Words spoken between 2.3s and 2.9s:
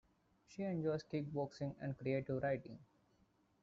writing.